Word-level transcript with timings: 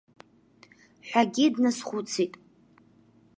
Ҳәагьы 1.07 1.45
дназхәыцит. 1.53 2.33